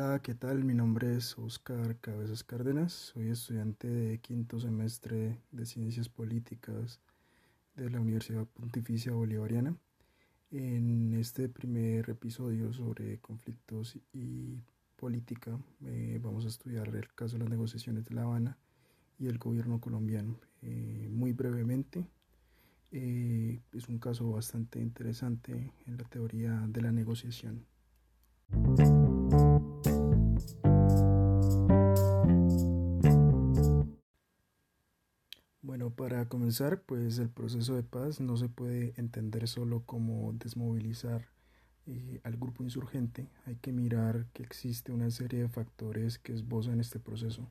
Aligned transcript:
Hola, 0.00 0.20
¿qué 0.22 0.36
tal? 0.36 0.62
Mi 0.62 0.74
nombre 0.74 1.16
es 1.16 1.36
Oscar 1.38 1.96
Cabezas 1.96 2.44
Cárdenas, 2.44 2.92
soy 2.92 3.30
estudiante 3.30 3.88
de 3.88 4.18
quinto 4.18 4.60
semestre 4.60 5.40
de 5.50 5.66
Ciencias 5.66 6.08
Políticas 6.08 7.00
de 7.74 7.90
la 7.90 8.00
Universidad 8.00 8.46
Pontificia 8.46 9.10
Bolivariana. 9.10 9.76
En 10.52 11.14
este 11.14 11.48
primer 11.48 12.08
episodio 12.10 12.72
sobre 12.72 13.18
conflictos 13.18 13.98
y 14.12 14.62
política 14.94 15.58
eh, 15.84 16.20
vamos 16.22 16.44
a 16.44 16.48
estudiar 16.48 16.94
el 16.94 17.12
caso 17.14 17.32
de 17.32 17.40
las 17.40 17.50
negociaciones 17.50 18.04
de 18.04 18.14
La 18.14 18.22
Habana 18.22 18.56
y 19.18 19.26
el 19.26 19.38
gobierno 19.38 19.80
colombiano. 19.80 20.38
Eh, 20.62 21.08
muy 21.10 21.32
brevemente, 21.32 22.06
eh, 22.92 23.60
es 23.72 23.88
un 23.88 23.98
caso 23.98 24.30
bastante 24.30 24.78
interesante 24.78 25.72
en 25.86 25.96
la 25.96 26.04
teoría 26.04 26.52
de 26.68 26.82
la 26.82 26.92
negociación. 26.92 27.66
Para 35.98 36.28
comenzar, 36.28 36.80
pues 36.82 37.18
el 37.18 37.28
proceso 37.28 37.74
de 37.74 37.82
paz 37.82 38.20
no 38.20 38.36
se 38.36 38.48
puede 38.48 38.94
entender 38.98 39.48
solo 39.48 39.82
como 39.84 40.32
desmovilizar 40.34 41.26
eh, 41.88 42.20
al 42.22 42.36
grupo 42.36 42.62
insurgente, 42.62 43.26
hay 43.46 43.56
que 43.56 43.72
mirar 43.72 44.26
que 44.32 44.44
existe 44.44 44.92
una 44.92 45.10
serie 45.10 45.40
de 45.40 45.48
factores 45.48 46.20
que 46.20 46.32
esbozan 46.32 46.78
este 46.78 47.00
proceso, 47.00 47.50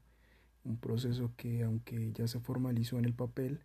un 0.63 0.77
proceso 0.77 1.29
que 1.35 1.63
aunque 1.63 2.13
ya 2.13 2.25
se 2.29 2.39
formalizó 2.39 2.97
en 2.97 3.03
el 3.03 3.13
papel 3.13 3.59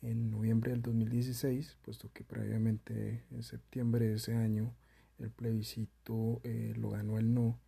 en 0.00 0.30
noviembre 0.30 0.70
del 0.70 0.82
2016, 0.82 1.78
puesto 1.82 2.08
que 2.12 2.22
previamente 2.22 3.24
en 3.32 3.42
septiembre 3.42 4.06
de 4.06 4.14
ese 4.14 4.36
año 4.36 4.72
el 5.18 5.30
plebiscito 5.30 6.40
eh, 6.44 6.72
lo 6.76 6.90
ganó 6.90 7.18
el 7.18 7.34
no 7.34 7.58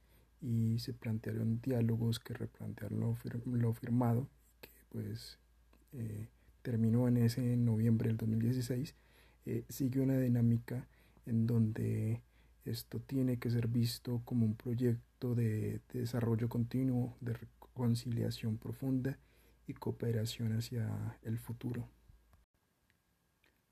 y 0.40 0.78
se 0.78 0.92
plantearon 0.92 1.60
diálogos 1.60 2.20
que 2.20 2.34
replantearon 2.34 3.00
lo, 3.00 3.72
firmado, 3.74 4.28
que 4.60 4.70
pues 4.90 5.40
eh, 5.94 6.28
terminó 6.62 7.08
en 7.08 7.18
ese 7.18 7.56
noviembre 7.56 8.08
del 8.08 8.16
2016, 8.16 8.94
eh, 9.46 9.64
sigue 9.68 10.00
una 10.00 10.18
dinámica 10.18 10.86
en 11.26 11.46
donde 11.46 12.22
esto 12.64 13.00
tiene 13.00 13.38
que 13.38 13.50
ser 13.50 13.68
visto 13.68 14.22
como 14.24 14.46
un 14.46 14.54
proyecto 14.54 15.34
de, 15.34 15.80
de 15.92 16.00
desarrollo 16.00 16.48
continuo, 16.48 17.16
de 17.20 17.34
reconciliación 17.34 18.58
profunda 18.58 19.18
y 19.66 19.74
cooperación 19.74 20.56
hacia 20.56 21.18
el 21.22 21.38
futuro. 21.38 21.88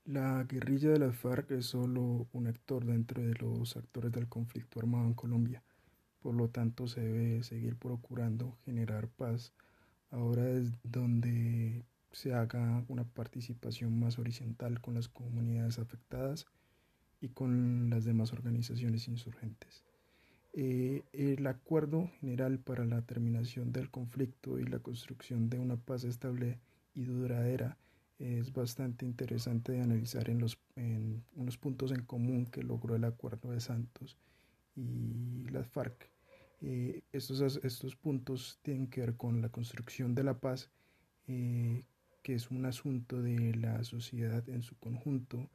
La 0.05 0.43
guerrilla 0.45 0.89
de 0.89 0.99
las 0.99 1.15
FARC 1.15 1.51
es 1.51 1.67
solo 1.67 2.27
un 2.33 2.47
actor 2.47 2.85
dentro 2.85 3.21
de 3.21 3.35
los 3.35 3.77
actores 3.77 4.11
del 4.11 4.27
conflicto 4.27 4.79
armado 4.79 5.05
en 5.05 5.13
Colombia. 5.13 5.63
Por 6.21 6.35
lo 6.35 6.49
tanto, 6.49 6.87
se 6.87 7.01
debe 7.01 7.43
seguir 7.43 7.77
procurando 7.77 8.57
generar 8.65 9.07
paz. 9.09 9.53
Ahora 10.09 10.49
es 10.49 10.71
donde 10.83 11.85
se 12.11 12.33
haga 12.33 12.83
una 12.87 13.03
participación 13.03 13.99
más 13.99 14.19
horizontal 14.19 14.81
con 14.81 14.95
las 14.95 15.07
comunidades 15.07 15.79
afectadas 15.79 16.45
y 17.21 17.29
con 17.29 17.89
las 17.89 18.03
demás 18.03 18.33
organizaciones 18.33 19.07
insurgentes. 19.07 19.83
Eh, 20.53 21.03
el 21.13 21.47
acuerdo 21.47 22.09
general 22.19 22.59
para 22.59 22.83
la 22.83 23.01
terminación 23.03 23.71
del 23.71 23.89
conflicto 23.89 24.59
y 24.59 24.65
la 24.65 24.79
construcción 24.79 25.49
de 25.49 25.59
una 25.59 25.77
paz 25.77 26.03
estable 26.03 26.59
y 26.93 27.03
duradera 27.03 27.77
es 28.19 28.51
bastante 28.53 29.05
interesante 29.05 29.71
de 29.71 29.81
analizar 29.81 30.29
en, 30.29 30.39
los, 30.39 30.59
en 30.75 31.23
unos 31.35 31.57
puntos 31.57 31.91
en 31.91 32.03
común 32.03 32.45
que 32.45 32.63
logró 32.63 32.95
el 32.95 33.05
acuerdo 33.05 33.51
de 33.51 33.61
Santos 33.61 34.17
y 34.75 35.47
las 35.49 35.67
FARC. 35.67 36.09
Eh, 36.61 37.01
estos, 37.11 37.59
estos 37.63 37.95
puntos 37.95 38.59
tienen 38.61 38.87
que 38.87 39.01
ver 39.01 39.15
con 39.15 39.41
la 39.41 39.49
construcción 39.49 40.13
de 40.13 40.23
la 40.23 40.39
paz, 40.39 40.69
eh, 41.27 41.83
que 42.21 42.35
es 42.35 42.51
un 42.51 42.65
asunto 42.65 43.21
de 43.21 43.55
la 43.55 43.83
sociedad 43.83 44.47
en 44.49 44.63
su 44.63 44.77
conjunto. 44.77 45.49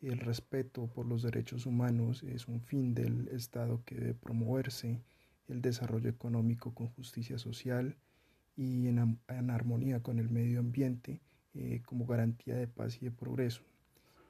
El 0.00 0.18
respeto 0.18 0.86
por 0.88 1.06
los 1.06 1.22
derechos 1.22 1.66
humanos 1.66 2.22
es 2.22 2.48
un 2.48 2.60
fin 2.60 2.94
del 2.94 3.28
Estado 3.28 3.82
que 3.84 3.94
debe 3.94 4.14
promoverse, 4.14 5.00
el 5.48 5.62
desarrollo 5.62 6.08
económico 6.08 6.74
con 6.74 6.88
justicia 6.88 7.38
social 7.38 7.96
y 8.56 8.88
en, 8.88 9.16
armonía 9.50 10.00
con 10.00 10.18
el 10.18 10.28
medio 10.28 10.60
ambiente 10.60 11.20
eh, 11.54 11.82
como 11.84 12.06
garantía 12.06 12.56
de 12.56 12.66
paz 12.66 12.98
y 13.00 13.06
de 13.06 13.10
progreso, 13.10 13.62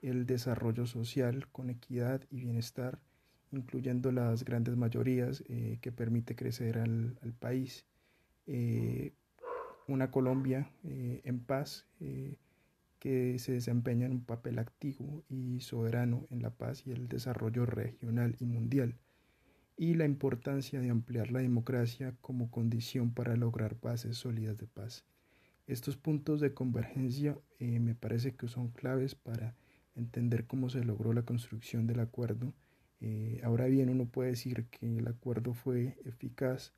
el 0.00 0.26
desarrollo 0.26 0.86
social 0.86 1.48
con 1.48 1.70
equidad 1.70 2.22
y 2.30 2.40
bienestar, 2.40 2.98
incluyendo 3.52 4.10
las 4.12 4.44
grandes 4.44 4.76
mayorías 4.76 5.44
eh, 5.48 5.78
que 5.80 5.92
permite 5.92 6.34
crecer 6.34 6.78
al, 6.78 7.16
país, 7.38 7.84
eh, 8.46 9.12
una 9.88 10.10
Colombia 10.10 10.70
en 10.84 11.40
paz 11.40 11.86
que 13.02 13.38
se 13.40 13.52
desempeña 13.52 14.06
en 14.06 14.12
un 14.12 14.24
papel 14.24 14.58
activo 14.60 15.24
y 15.28 15.60
soberano 15.60 16.26
en 16.30 16.40
la 16.40 16.50
paz 16.50 16.86
y 16.86 16.92
el 16.92 17.08
desarrollo 17.08 17.66
regional 17.66 18.36
y 18.38 18.46
mundial, 18.46 18.96
y 19.76 19.94
la 19.94 20.04
importancia 20.04 20.80
de 20.80 20.90
ampliar 20.90 21.32
la 21.32 21.40
democracia 21.40 22.14
como 22.20 22.50
condición 22.50 23.12
para 23.12 23.34
lograr 23.36 23.76
bases 23.80 24.18
sólidas 24.18 24.56
de 24.56 24.68
paz. 24.68 25.04
Estos 25.66 25.96
puntos 25.96 26.40
de 26.40 26.54
convergencia 26.54 27.36
eh, 27.58 27.80
me 27.80 27.96
parece 27.96 28.36
que 28.36 28.46
son 28.46 28.68
claves 28.68 29.16
para 29.16 29.56
entender 29.96 30.46
cómo 30.46 30.70
se 30.70 30.84
logró 30.84 31.12
la 31.12 31.22
construcción 31.22 31.88
del 31.88 31.98
acuerdo. 31.98 32.52
Eh, 33.00 33.40
ahora 33.42 33.66
bien, 33.66 33.88
uno 33.88 34.06
puede 34.06 34.30
decir 34.30 34.66
que 34.66 34.98
el 34.98 35.08
acuerdo 35.08 35.54
fue 35.54 35.98
eficaz 36.04 36.72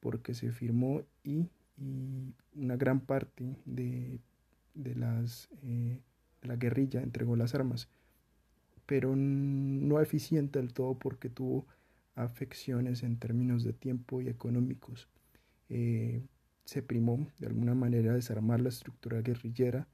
porque 0.00 0.32
se 0.32 0.50
firmó 0.50 1.02
y, 1.24 1.50
una 1.80 2.76
gran 2.76 3.00
parte 3.00 3.56
de, 3.64 4.20
las, 4.74 5.48
eh, 5.62 6.00
la 6.42 6.56
guerrilla 6.56 7.02
entregó 7.02 7.36
las 7.36 7.54
armas, 7.54 7.88
pero 8.86 9.14
no 9.16 10.00
eficiente 10.00 10.58
del 10.58 10.72
todo 10.72 10.98
porque 10.98 11.28
tuvo 11.28 11.66
afecciones 12.14 13.02
en 13.02 13.18
términos 13.18 13.64
de 13.64 13.72
tiempo 13.72 14.20
y 14.20 14.28
económicos. 14.28 15.08
Se 15.68 16.82
primó 16.82 17.26
de 17.38 17.46
alguna 17.46 17.74
manera 17.74 18.12
desarmar 18.12 18.60
la 18.60 18.68
estructura 18.68 19.22
guerrillera, 19.22 19.88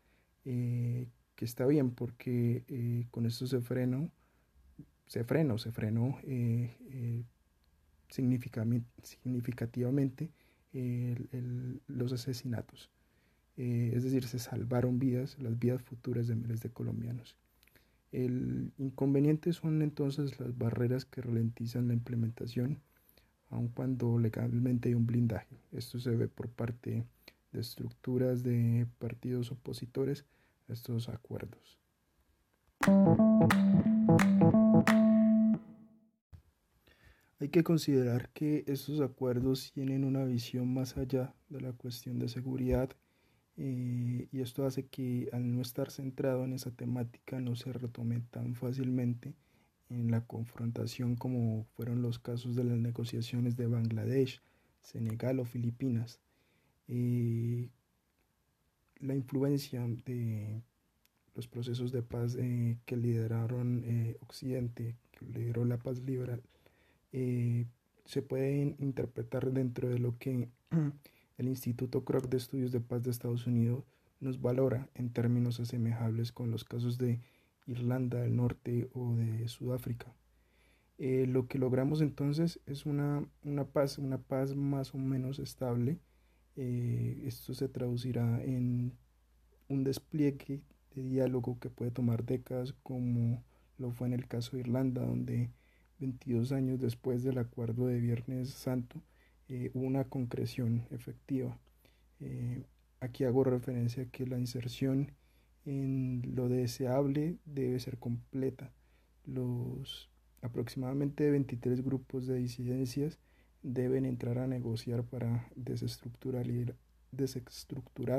eh, 0.44 1.08
que 1.36 1.44
está 1.44 1.66
bien 1.66 1.90
porque 1.90 2.64
eh, 2.68 3.06
con 3.10 3.26
esto 3.26 3.46
se 3.46 3.60
frenó, 3.60 4.10
se 5.06 5.24
frenó, 5.24 5.58
se 5.58 5.70
frenó 5.72 6.18
eh, 10.74 11.14
significativamente 11.30 11.80
los 11.86 12.12
asesinatos. 12.12 12.90
es 13.56 14.02
decir, 14.02 14.24
se 14.24 14.38
salvaron 14.38 14.98
vidas, 14.98 15.38
las 15.38 15.58
vidas 15.58 15.82
futuras 15.82 16.26
de 16.26 16.34
miles 16.34 16.60
de 16.60 16.70
colombianos. 16.70 17.36
El 18.12 18.72
inconveniente 18.78 19.52
son 19.52 19.82
entonces 19.82 20.38
las 20.40 20.56
barreras 20.58 21.04
que 21.04 21.22
ralentizan 21.22 21.88
la 21.88 21.94
implementación 21.94 22.80
aun 23.50 23.68
cuando 23.68 24.18
legalmente 24.18 24.88
hay 24.88 24.94
un 24.94 25.06
blindaje. 25.06 25.56
Esto 25.72 25.98
se 25.98 26.10
ve 26.10 26.28
por 26.28 26.48
parte 26.48 27.04
de 27.52 27.60
estructuras 27.60 28.42
de 28.42 28.86
partidos 28.98 29.52
opositores 29.52 30.24
a 30.68 30.72
estos 30.72 31.08
acuerdos. 31.08 31.78
Hay 37.40 37.48
que 37.48 37.64
considerar 37.64 38.30
que 38.30 38.64
estos 38.66 39.00
acuerdos 39.00 39.72
tienen 39.72 40.04
una 40.04 40.24
visión 40.24 40.72
más 40.72 40.96
allá 40.96 41.34
de 41.48 41.60
la 41.60 41.72
cuestión 41.72 42.18
de 42.18 42.28
seguridad 42.28 42.90
eh, 43.56 44.28
y 44.32 44.40
esto 44.40 44.66
hace 44.66 44.86
que 44.86 45.28
al 45.32 45.52
no 45.54 45.60
estar 45.60 45.90
centrado 45.90 46.44
en 46.44 46.52
esa 46.52 46.70
temática 46.70 47.40
no 47.40 47.56
se 47.56 47.72
retome 47.72 48.20
tan 48.30 48.54
fácilmente 48.54 49.34
en 49.90 50.10
la 50.10 50.26
confrontación 50.26 51.16
como 51.16 51.66
fueron 51.76 52.02
los 52.02 52.18
casos 52.18 52.56
de 52.56 52.64
las 52.64 52.78
negociaciones 52.78 53.56
de 53.56 53.66
Bangladesh, 53.66 54.40
Senegal 54.80 55.40
o 55.40 55.44
Filipinas. 55.44 56.20
Eh, 56.88 57.68
la 59.00 59.14
influencia 59.14 59.86
de 60.04 60.62
los 61.34 61.48
procesos 61.48 61.92
de 61.92 62.02
paz 62.02 62.36
eh, 62.36 62.78
que 62.86 62.96
lideraron 62.96 63.82
eh, 63.84 64.16
Occidente, 64.20 64.96
que 65.12 65.26
lideró 65.26 65.64
la 65.64 65.78
paz 65.78 66.00
liberal, 66.00 66.42
se 68.04 68.22
pueden 68.22 68.76
interpretar 68.78 69.52
dentro 69.52 69.88
de 69.88 69.98
lo 69.98 70.18
que 70.18 70.48
el 71.38 71.48
Instituto 71.48 72.04
Kroc 72.04 72.28
de 72.28 72.36
Estudios 72.36 72.72
de 72.72 72.80
Paz 72.80 73.02
de 73.02 73.10
Estados 73.10 73.46
Unidos 73.46 73.84
nos 74.20 74.40
valora 74.40 74.88
en 74.94 75.12
términos 75.12 75.60
asemejables 75.60 76.32
con 76.32 76.50
los 76.50 76.64
casos 76.64 76.98
de 76.98 77.20
Irlanda 77.66 78.20
del 78.20 78.36
Norte 78.36 78.88
o 78.94 79.14
de 79.14 79.48
Sudáfrica. 79.48 80.12
Eh, 80.98 81.26
lo 81.26 81.48
que 81.48 81.58
logramos 81.58 82.00
entonces 82.00 82.60
es 82.66 82.86
una, 82.86 83.26
paz, 83.72 83.98
una 83.98 84.18
paz 84.18 84.54
más 84.54 84.94
o 84.94 84.98
menos 84.98 85.38
estable. 85.38 85.98
Eh, 86.56 87.22
esto 87.26 87.54
se 87.54 87.68
traducirá 87.68 88.42
en 88.42 88.92
un 89.68 89.84
despliegue 89.84 90.62
de 90.94 91.02
diálogo 91.02 91.58
que 91.58 91.70
puede 91.70 91.90
tomar 91.90 92.24
décadas, 92.24 92.74
como 92.82 93.42
lo 93.76 93.90
fue 93.90 94.06
en 94.06 94.12
el 94.12 94.28
caso 94.28 94.52
de 94.52 94.60
Irlanda, 94.60 95.02
donde 95.02 95.50
22 96.00 96.52
años 96.52 96.80
después 96.80 97.22
del 97.22 97.38
acuerdo 97.38 97.86
de 97.86 98.00
Viernes 98.00 98.50
Santo, 98.50 99.00
eh, 99.48 99.70
una 99.74 100.04
concreción 100.04 100.86
efectiva. 100.90 101.58
Eh, 102.20 102.64
aquí 103.00 103.24
hago 103.24 103.44
referencia 103.44 104.04
a 104.04 104.06
que 104.06 104.26
la 104.26 104.38
inserción 104.38 105.12
en 105.64 106.22
lo 106.34 106.48
deseable 106.48 107.36
debe 107.44 107.78
ser 107.80 107.98
completa. 107.98 108.72
Los 109.26 110.10
aproximadamente 110.42 111.30
23 111.30 111.82
grupos 111.82 112.26
de 112.26 112.36
disidencias 112.36 113.18
deben 113.62 114.04
entrar 114.04 114.38
a 114.38 114.46
negociar 114.46 115.04
para 115.04 115.48
desestructurar, 115.56 116.46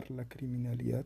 la 0.10 0.28
criminalidad 0.28 1.06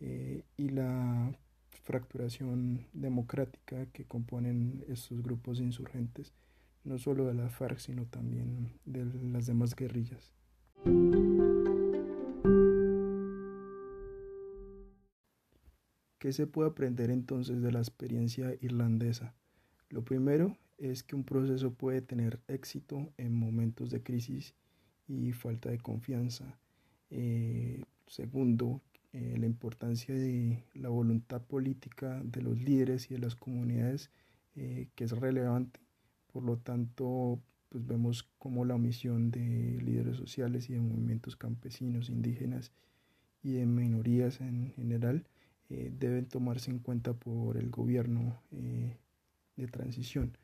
eh, 0.00 0.44
y 0.56 0.68
la 0.68 1.36
fracturación 1.86 2.84
democrática 2.92 3.86
que 3.92 4.04
componen 4.04 4.84
estos 4.88 5.22
grupos 5.22 5.60
insurgentes, 5.60 6.34
no 6.82 6.98
solo 6.98 7.26
de 7.26 7.34
la 7.34 7.48
FARC, 7.48 7.78
sino 7.78 8.06
también 8.06 8.72
de 8.84 9.04
las 9.04 9.46
demás 9.46 9.76
guerrillas. 9.76 10.32
¿Qué 16.18 16.32
se 16.32 16.48
puede 16.48 16.70
aprender 16.70 17.10
entonces 17.10 17.62
de 17.62 17.70
la 17.70 17.78
experiencia 17.78 18.56
irlandesa? 18.60 19.36
Lo 19.88 20.04
primero 20.04 20.56
es 20.78 21.04
que 21.04 21.14
un 21.14 21.22
proceso 21.22 21.72
puede 21.72 22.00
tener 22.02 22.40
éxito 22.48 23.12
en 23.16 23.32
momentos 23.32 23.90
de 23.90 24.02
crisis 24.02 24.56
y 25.06 25.30
falta 25.30 25.70
de 25.70 25.78
confianza. 25.78 26.58
Eh, 27.10 27.84
segundo, 28.08 28.82
eh, 29.16 29.34
la 29.38 29.46
importancia 29.46 30.14
de 30.14 30.62
la 30.74 30.90
voluntad 30.90 31.40
política 31.40 32.20
de 32.22 32.42
los 32.42 32.60
líderes 32.60 33.10
y 33.10 33.14
de 33.14 33.20
las 33.20 33.34
comunidades 33.34 34.10
eh, 34.54 34.88
que 34.94 35.04
es 35.04 35.12
relevante. 35.12 35.80
Por 36.30 36.42
lo 36.42 36.58
tanto, 36.58 37.40
pues 37.70 37.86
vemos 37.86 38.24
como 38.38 38.66
la 38.66 38.74
omisión 38.74 39.30
de 39.30 39.80
líderes 39.82 40.16
sociales 40.16 40.68
y 40.68 40.74
de 40.74 40.80
movimientos 40.80 41.34
campesinos, 41.34 42.10
indígenas 42.10 42.72
y 43.42 43.52
de 43.52 43.64
minorías 43.64 44.40
en 44.40 44.72
general 44.72 45.26
deben 45.68 46.26
tomarse 46.26 46.70
en 46.70 46.78
cuenta 46.78 47.14
por 47.14 47.56
el 47.56 47.70
gobierno 47.70 48.40
de 48.50 49.66
transición 49.66 50.36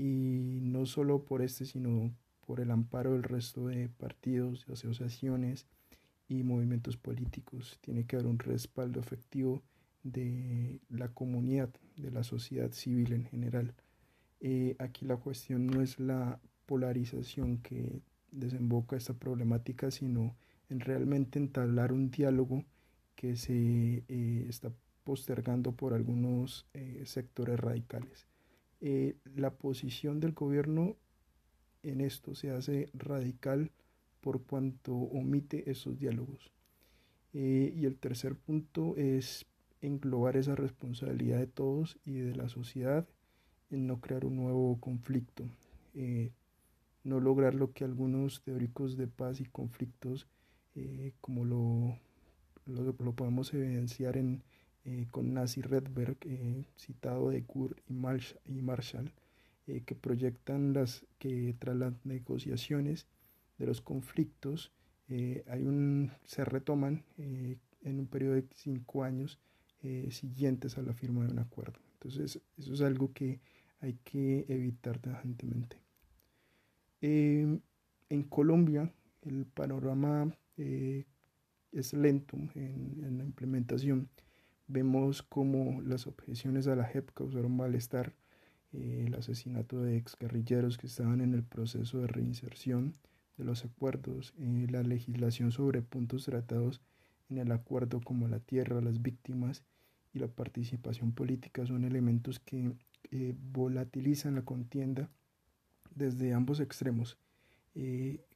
y 0.00 0.60
no 0.62 0.86
solo 0.86 1.24
por 1.24 1.42
este, 1.42 1.66
sino 1.66 2.12
por 2.46 2.60
el 2.60 2.70
amparo 2.70 3.12
del 3.12 3.22
resto 3.22 3.66
de 3.66 3.88
partidos, 3.88 4.66
de 4.66 4.72
asociaciones 4.72 5.66
y 6.30 6.44
movimientos 6.44 6.96
políticos. 6.96 7.78
Tiene 7.82 8.06
que 8.06 8.16
haber 8.16 8.28
un 8.28 8.38
respaldo 8.38 9.00
efectivo 9.00 9.62
de 10.04 10.80
la 10.88 11.08
comunidad, 11.08 11.70
de 11.96 12.10
la 12.12 12.22
sociedad 12.22 12.70
civil 12.70 13.12
en 13.12 13.24
general. 13.24 13.74
Eh, 14.40 14.76
aquí 14.78 15.04
la 15.04 15.16
cuestión 15.16 15.66
no 15.66 15.82
es 15.82 15.98
la 15.98 16.40
polarización 16.66 17.58
que 17.58 18.00
desemboca 18.30 18.96
esta 18.96 19.14
problemática, 19.14 19.90
sino 19.90 20.36
en 20.68 20.78
realmente 20.78 21.40
entablar 21.40 21.92
un 21.92 22.12
diálogo 22.12 22.64
que 23.16 23.36
se 23.36 24.04
eh, 24.06 24.46
está 24.48 24.72
postergando 25.02 25.72
por 25.72 25.94
algunos 25.94 26.64
eh, 26.74 27.02
sectores 27.04 27.58
radicales. 27.58 28.28
La 29.34 29.50
posición 29.50 30.20
del 30.20 30.32
gobierno 30.32 30.96
en 31.82 32.00
esto 32.00 32.34
se 32.34 32.50
hace 32.50 32.88
radical 32.94 33.72
por 34.20 34.42
cuanto 34.42 34.94
omite 34.94 35.70
esos 35.70 35.98
diálogos. 35.98 36.50
Eh, 37.32 37.72
y 37.76 37.86
el 37.86 37.96
tercer 37.96 38.34
punto 38.34 38.96
es 38.96 39.46
englobar 39.80 40.36
esa 40.36 40.54
responsabilidad 40.54 41.38
de 41.38 41.46
todos 41.46 41.98
y 42.04 42.18
de 42.18 42.34
la 42.34 42.48
sociedad 42.48 43.06
en 43.70 43.86
no 43.86 44.00
crear 44.00 44.24
un 44.24 44.36
nuevo 44.36 44.78
conflicto, 44.80 45.44
eh, 45.94 46.32
no 47.04 47.20
lograr 47.20 47.54
lo 47.54 47.72
que 47.72 47.84
algunos 47.84 48.42
teóricos 48.42 48.96
de 48.96 49.06
paz 49.06 49.40
y 49.40 49.44
conflictos, 49.46 50.26
como 51.20 51.44
lo, 51.44 51.98
lo 52.66 53.12
podemos 53.12 53.52
evidenciar 53.52 54.16
en 54.16 54.42
eh, 54.84 55.06
con 55.10 55.34
Nazi 55.34 55.60
Redberg, 55.60 56.16
eh, 56.22 56.64
citado 56.78 57.28
de 57.30 57.42
Kur 57.44 57.76
y, 57.86 57.92
Marshall, 57.92 59.12
eh, 59.66 59.82
que 59.84 59.94
proyectan 59.94 60.72
las 60.72 61.04
que 61.18 61.54
tras 61.58 61.76
las 61.76 61.92
negociaciones 62.06 63.06
de 63.60 63.66
los 63.66 63.80
conflictos 63.80 64.72
hay 65.08 65.64
un, 65.64 66.12
se 66.24 66.44
retoman 66.44 67.04
en 67.18 67.98
un 67.98 68.06
periodo 68.06 68.34
de 68.34 68.44
cinco 68.54 69.02
años 69.04 69.40
siguientes 70.10 70.78
a 70.78 70.82
la 70.82 70.92
firma 70.92 71.24
de 71.24 71.32
un 71.32 71.40
acuerdo. 71.40 71.80
Entonces, 71.94 72.40
eso 72.56 72.74
es 72.74 72.80
algo 72.80 73.12
que 73.12 73.40
hay 73.80 73.94
que 74.04 74.46
evitar 74.48 74.98
tajantemente. 74.98 75.78
en 77.00 77.62
Colombia, 78.28 78.92
el 79.22 79.46
panorama 79.46 80.32
es 80.56 81.92
lento 81.92 82.36
en 82.54 83.18
la 83.18 83.24
implementación 83.24 84.08
Vemos 84.72 85.24
como 85.24 85.82
las 85.82 86.06
objeciones 86.06 86.68
a 86.68 86.76
la 86.76 86.84
JEP 86.84 87.10
causaron 87.10 87.56
malestar, 87.56 88.14
eh, 88.72 89.06
el 89.08 89.16
asesinato 89.16 89.82
de 89.82 89.96
exguerrilleros 89.96 90.78
que 90.78 90.86
estaban 90.86 91.20
en 91.20 91.34
el 91.34 91.42
proceso 91.42 91.98
de 91.98 92.06
reinserción 92.06 92.94
de 93.40 93.46
los 93.46 93.64
acuerdos, 93.64 94.34
eh, 94.38 94.66
la 94.70 94.82
legislación 94.82 95.50
sobre 95.50 95.82
puntos 95.82 96.26
tratados 96.26 96.80
en 97.30 97.38
el 97.38 97.50
acuerdo 97.52 98.00
como 98.00 98.28
la 98.28 98.38
tierra, 98.38 98.80
las 98.80 99.02
víctimas 99.02 99.64
y 100.12 100.18
la 100.18 100.28
participación 100.28 101.12
política 101.12 101.64
son 101.66 101.84
elementos 101.84 102.38
que 102.38 102.72
eh, 103.10 103.34
volatilizan 103.52 104.34
la 104.34 104.42
contienda 104.42 105.08
desde 105.94 106.34
ambos 106.34 106.60
extremos, 106.60 107.18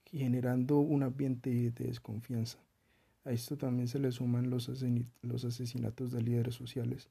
generando 0.06 0.79
un 0.79 1.03
ambiente 1.03 1.50
de 1.50 1.85
desconfianza. 1.85 2.59
A 3.25 3.33
esto 3.33 3.57
también 3.57 3.89
se 3.89 3.99
le 3.99 4.12
suman 4.12 4.50
los, 4.50 4.71
los 5.23 5.45
asesinatos 5.45 6.12
de 6.12 6.23
líderes 6.23 6.55
sociales. 6.55 7.11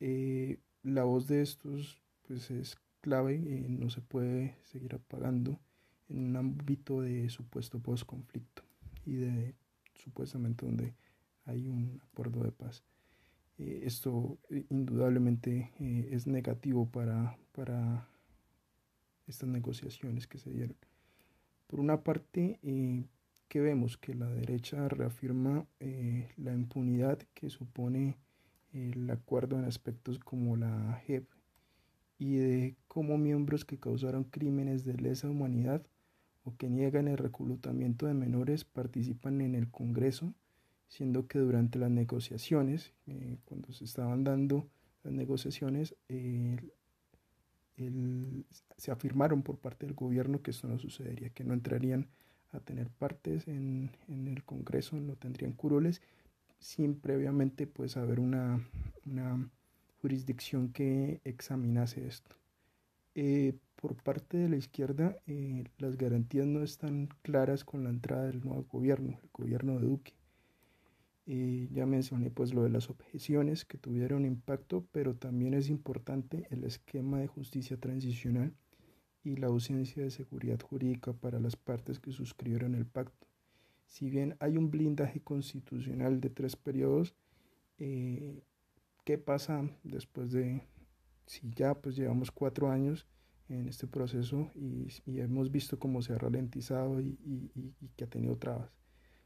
Eh, 0.00 0.58
la 0.82 1.04
voz 1.04 1.26
de 1.26 1.42
estos 1.42 2.00
pues, 2.26 2.50
es 2.50 2.76
clave 3.00 3.38
no 3.68 3.90
se 3.90 4.00
puede 4.00 4.56
seguir 4.64 4.94
apagando 4.94 5.58
en 6.08 6.18
un 6.18 6.36
ámbito 6.36 7.00
de 7.00 7.28
supuesto 7.28 7.78
post-conflicto 7.78 8.62
y 9.04 9.16
de 9.16 9.54
supuestamente 9.94 10.66
donde 10.66 10.94
hay 11.44 11.66
un 11.66 12.00
acuerdo 12.10 12.42
de 12.42 12.52
paz. 12.52 12.82
Eh, 13.58 13.80
esto 13.84 14.38
eh, 14.50 14.64
indudablemente 14.70 15.72
es 15.78 16.26
negativo 16.26 16.86
para, 16.90 17.36
para 17.52 18.08
estas 19.26 19.48
negociaciones 19.48 20.26
que 20.26 20.38
se 20.38 20.50
dieron. 20.50 20.76
Por 21.66 21.80
una 21.80 22.02
parte, 22.02 22.58
que 23.48 23.60
vemos 23.60 23.96
que 23.96 24.14
la 24.14 24.28
derecha 24.28 24.88
reafirma 24.88 25.66
eh, 25.80 26.28
la 26.36 26.52
impunidad 26.52 27.18
que 27.34 27.50
supone 27.50 28.16
el 28.72 29.10
acuerdo 29.10 29.58
en 29.58 29.64
aspectos 29.64 30.18
como 30.18 30.56
la 30.56 31.02
JEP 31.06 31.26
y 32.18 32.36
de 32.36 32.76
cómo 32.86 33.16
miembros 33.16 33.64
que 33.64 33.78
causaron 33.78 34.24
crímenes 34.24 34.84
de 34.84 34.94
lesa 34.94 35.30
humanidad 35.30 35.86
que 36.56 36.68
niegan 36.68 37.08
el 37.08 37.18
reclutamiento 37.18 38.06
de 38.06 38.14
menores 38.14 38.64
participan 38.64 39.40
en 39.40 39.54
el 39.54 39.70
Congreso, 39.70 40.34
siendo 40.88 41.26
que 41.26 41.38
durante 41.38 41.78
las 41.78 41.90
negociaciones, 41.90 42.92
eh, 43.06 43.36
cuando 43.44 43.72
se 43.72 43.84
estaban 43.84 44.24
dando 44.24 44.68
las 45.04 45.12
negociaciones, 45.12 45.94
se 48.76 48.90
afirmaron 48.90 49.42
por 49.42 49.58
parte 49.58 49.86
del 49.86 49.94
gobierno 49.94 50.42
que 50.42 50.50
esto 50.50 50.68
no 50.68 50.78
sucedería, 50.78 51.30
que 51.30 51.44
no 51.44 51.54
entrarían 51.54 52.08
a 52.52 52.60
tener 52.60 52.88
partes 52.90 53.46
en, 53.46 53.90
el 54.08 54.42
Congreso, 54.44 54.96
no 54.96 55.16
tendrían 55.16 55.52
curules, 55.52 56.00
sin 56.58 56.98
previamente 56.98 57.66
pues 57.66 57.96
haber 57.96 58.20
una, 58.20 58.60
jurisdicción 60.00 60.72
que 60.72 61.20
examinase 61.24 62.06
esto. 62.06 62.36
Eh, 63.20 63.52
por 63.74 63.96
parte 63.96 64.36
de 64.36 64.48
la 64.48 64.56
izquierda, 64.56 65.18
eh, 65.26 65.64
las 65.78 65.96
garantías 65.96 66.46
no 66.46 66.62
están 66.62 67.08
claras 67.22 67.64
con 67.64 67.82
la 67.82 67.90
entrada 67.90 68.26
del 68.26 68.44
nuevo 68.44 68.64
gobierno, 68.70 69.18
el 69.20 69.30
gobierno 69.32 69.80
de 69.80 69.86
Duque. 69.88 70.14
Eh, 71.26 71.68
ya 71.72 71.84
mencioné 71.84 72.30
pues 72.30 72.54
lo 72.54 72.62
de 72.62 72.70
las 72.70 72.90
objeciones 72.90 73.64
que 73.64 73.76
tuvieron 73.76 74.24
impacto, 74.24 74.86
pero 74.92 75.16
también 75.16 75.54
es 75.54 75.68
importante 75.68 76.46
el 76.50 76.62
esquema 76.62 77.18
de 77.18 77.26
justicia 77.26 77.76
transicional 77.76 78.54
y 79.24 79.34
la 79.34 79.48
ausencia 79.48 80.04
de 80.04 80.12
seguridad 80.12 80.60
jurídica 80.60 81.12
para 81.12 81.40
las 81.40 81.56
partes 81.56 81.98
que 81.98 82.12
suscribieron 82.12 82.76
el 82.76 82.86
pacto. 82.86 83.26
Si 83.88 84.08
bien 84.10 84.36
hay 84.38 84.56
un 84.56 84.70
blindaje 84.70 85.20
constitucional 85.20 86.20
de 86.20 86.30
tres 86.30 86.54
periodos, 86.54 87.16
¿qué 87.78 89.18
pasa 89.24 89.68
después 89.82 90.30
de, 90.30 90.62
si 91.28 91.50
ya 91.54 91.74
pues 91.74 91.94
llevamos 91.94 92.30
cuatro 92.30 92.70
años 92.70 93.06
en 93.48 93.68
este 93.68 93.86
proceso 93.86 94.50
y, 94.54 94.88
hemos 95.06 95.50
visto 95.50 95.78
cómo 95.78 96.02
se 96.02 96.12
ha 96.12 96.18
ralentizado 96.18 97.00
y, 97.00 97.18
y, 97.24 97.88
que 97.96 98.04
ha 98.04 98.08
tenido 98.08 98.36
trabas? 98.36 98.70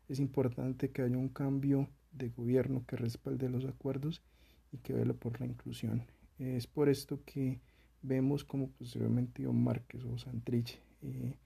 Es 0.09 0.19
importante 0.19 0.91
que 0.91 1.03
haya 1.03 1.17
un 1.17 1.29
cambio 1.29 1.89
de 2.11 2.29
gobierno 2.29 2.85
que 2.87 2.97
respalde 2.97 3.49
los 3.49 3.65
acuerdos 3.65 4.23
y 4.73 4.79
que 4.79 4.93
vele 4.93 5.15
por 5.15 5.41
la 5.41 5.47
inclusión. 5.47 6.05
Es 6.39 6.67
por 6.67 6.89
esto 6.89 7.21
que 7.25 7.61
vemos 8.03 8.45
como 8.45 8.69
posiblemente 8.71 9.43
Iván 9.43 9.63
Márquez 9.63 10.05
o 10.05 10.19
Santrich 10.19 10.81
eh, 11.03 11.37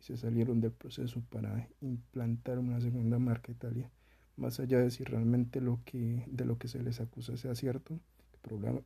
y 0.00 0.02
se 0.02 0.16
salieron 0.16 0.60
del 0.60 0.72
proceso 0.72 1.22
para 1.28 1.68
implantar 1.80 2.58
una 2.58 2.80
segunda 2.80 3.18
marca 3.18 3.52
Italia, 3.52 3.90
más 4.36 4.58
allá 4.58 4.78
de 4.78 4.90
si 4.90 5.04
realmente 5.04 5.60
lo 5.60 5.80
que, 5.84 6.24
de 6.28 6.44
lo 6.44 6.56
que 6.56 6.68
se 6.68 6.82
les 6.82 7.00
acusa 7.00 7.36
sea 7.36 7.54
cierto, 7.54 8.00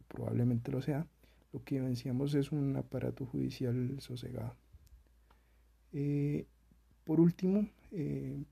probablemente 0.09 0.73
lo 0.73 0.83
sea, 0.83 1.07
lo 1.53 1.63
que 1.65 1.77
evidenciamos 1.77 2.35
es 2.35 2.53
un 2.53 2.77
aparato 2.77 3.27
judicial 3.27 3.97
sosegado. 4.01 4.57
Eh, 5.93 6.47
por 7.05 7.21
último, 7.21 7.69
eh, 7.91 8.43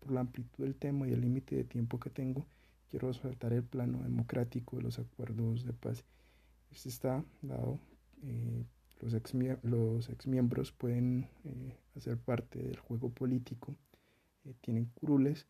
por 0.00 0.12
la 0.12 0.20
amplitud 0.20 0.64
del 0.64 0.74
tema 0.74 1.08
y 1.08 1.12
el 1.12 1.22
límite 1.22 1.56
de 1.56 1.64
tiempo 1.64 1.98
que 1.98 2.10
tengo, 2.10 2.46
quiero 2.90 3.08
resaltar 3.08 3.52
el 3.52 3.62
plano 3.62 4.02
democrático 4.02 4.76
de 4.76 4.82
los 4.82 4.98
acuerdos 4.98 5.64
de 5.64 5.72
paz. 5.72 6.04
Este 6.70 6.90
está 6.90 7.24
dado, 7.40 7.78
eh, 8.22 8.64
los, 9.00 9.14
ex, 9.14 9.32
los 9.62 10.08
exmiembros 10.10 10.72
pueden 10.72 11.28
hacer 11.96 12.18
parte 12.18 12.58
del 12.62 12.78
juego 12.78 13.08
político, 13.10 13.74
tienen 14.60 14.86
curules, 14.94 15.46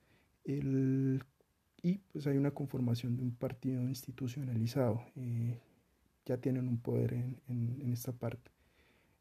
y 1.82 1.98
pues 2.12 2.26
hay 2.26 2.36
una 2.36 2.50
conformación 2.50 3.16
de 3.16 3.22
un 3.22 3.32
partido 3.32 3.82
institucionalizado 3.82 5.02
ya 6.28 6.36
tienen 6.36 6.68
un 6.68 6.78
poder 6.78 7.14
en, 7.14 7.92
esta 7.92 8.12
parte. 8.12 8.50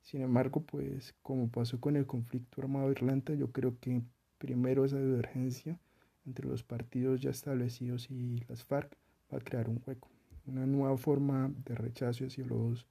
Sin 0.01 0.21
embargo, 0.21 0.61
pues 0.61 1.15
como 1.21 1.49
pasó 1.49 1.79
con 1.79 1.95
el 1.95 2.05
conflicto 2.05 2.61
armado 2.61 2.91
Irlanda, 2.91 3.33
yo 3.33 3.51
creo 3.51 3.79
que 3.79 4.01
primero 4.37 4.85
esa 4.85 4.99
divergencia 4.99 5.79
entre 6.25 6.47
los 6.47 6.63
partidos 6.63 7.21
ya 7.21 7.29
establecidos 7.29 8.11
y 8.11 8.43
las 8.49 8.63
FARC 8.63 8.95
va 9.33 9.37
a 9.37 9.41
crear 9.41 9.69
un 9.69 9.81
hueco, 9.85 10.09
una 10.45 10.65
nueva 10.65 10.97
forma 10.97 11.51
de 11.65 11.75
rechazo 11.75 12.25
hacia, 12.25 12.45
los, 12.45 12.85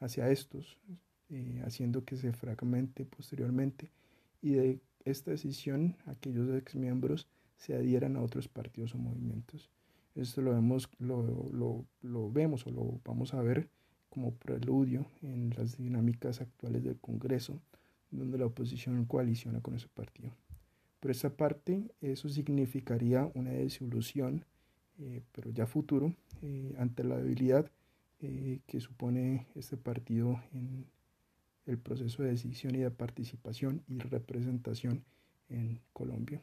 hacia 0.00 0.30
estos, 0.30 0.78
eh, 1.28 1.62
haciendo 1.64 2.04
que 2.04 2.16
se 2.16 2.32
fragmente 2.32 3.04
posteriormente 3.04 3.90
y 4.40 4.52
de 4.52 4.80
esta 5.04 5.30
decisión 5.30 5.96
aquellos 6.06 6.48
exmiembros 6.56 7.28
se 7.58 7.74
adhieran 7.74 8.16
a 8.16 8.22
otros 8.22 8.48
partidos 8.48 8.94
o 8.94 8.98
movimientos. 8.98 9.70
Esto 10.14 10.40
lo 10.40 10.52
vemos, 10.52 10.88
lo, 10.98 11.84
lo, 12.02 12.32
vemos 12.32 12.66
o 12.66 12.70
lo 12.70 13.00
vamos 13.04 13.34
a 13.34 13.42
ver 13.42 13.68
como 14.08 14.34
preludio 14.34 15.06
en 15.22 15.52
las 15.56 15.76
dinámicas 15.76 16.40
actuales 16.40 16.82
del 16.82 16.98
Congreso, 16.98 17.60
donde 18.10 18.38
la 18.38 18.46
oposición 18.46 19.04
coaliciona 19.04 19.60
con 19.60 19.74
ese 19.74 19.88
partido. 19.88 20.30
Por 21.00 21.10
esta 21.10 21.30
parte, 21.30 21.92
eso 22.00 22.28
significaría 22.28 23.30
una 23.34 23.50
desilusión, 23.50 24.44
eh, 24.98 25.22
pero 25.32 25.50
ya 25.50 25.66
futuro, 25.66 26.14
eh, 26.42 26.74
ante 26.78 27.04
la 27.04 27.18
debilidad 27.18 27.70
eh, 28.20 28.60
que 28.66 28.80
supone 28.80 29.46
este 29.54 29.76
partido 29.76 30.40
en 30.52 30.86
el 31.66 31.78
proceso 31.78 32.22
de 32.22 32.30
decisión 32.30 32.74
y 32.74 32.78
de 32.78 32.90
participación 32.90 33.82
y 33.88 33.98
representación 33.98 35.04
en 35.48 35.80
Colombia 35.92 36.42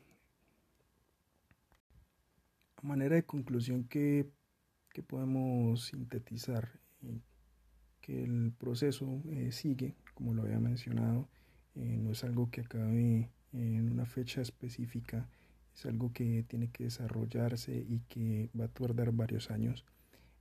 manera 2.86 3.16
de 3.16 3.26
conclusión 3.26 3.84
que, 3.86 4.32
podemos 5.08 5.88
sintetizar 5.88 6.80
eh, 7.02 7.20
que 8.00 8.24
el 8.24 8.54
proceso 8.58 9.22
eh, 9.30 9.52
sigue, 9.52 9.94
como 10.14 10.34
lo 10.34 10.44
había 10.44 10.60
mencionado, 10.60 11.28
eh, 11.76 11.98
no 12.00 12.12
es 12.12 12.24
algo 12.24 12.50
que 12.50 12.62
acabe 12.62 13.30
en 13.52 13.92
una 13.92 14.06
fecha 14.06 14.42
específica, 14.42 15.28
es 15.76 15.86
algo 15.86 16.14
que 16.14 16.46
tiene 16.48 16.70
que 16.70 16.86
desarrollarse 16.86 17.76
y 17.76 18.00
que 18.08 18.50
va 18.58 18.66
a 18.66 18.68
tardar 18.70 19.12
varios 19.12 19.52
años 19.52 19.84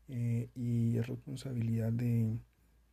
y 0.06 0.96
es 0.98 1.06
responsabilidad 1.06 1.90
de, 1.90 2.38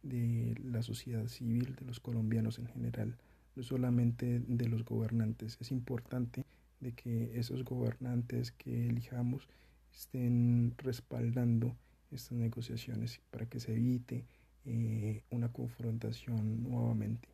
de 0.01 0.55
la 0.63 0.81
sociedad 0.81 1.27
civil, 1.27 1.75
de 1.75 1.85
los 1.85 1.99
colombianos 1.99 2.57
en 2.57 2.67
general, 2.67 3.17
no 3.55 3.61
solamente 3.61 4.39
de 4.39 4.67
los 4.67 4.85
gobernantes. 4.85 5.57
Es 5.59 5.71
importante 5.71 6.45
de 6.81 6.93
que 6.93 7.39
esos 7.39 7.63
gobernantes 7.63 8.51
que 8.51 8.87
elijamos 8.87 9.47
estén 9.93 10.73
respaldando 10.77 11.75
estas 12.11 12.33
negociaciones 12.33 13.21
para 13.31 13.45
que 13.45 13.59
se 13.59 13.73
evite 13.73 14.25
eh, 14.65 15.23
una 15.29 15.51
confrontación 15.51 16.63
nuevamente. 16.63 17.30